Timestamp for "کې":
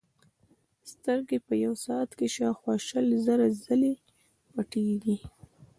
2.17-2.27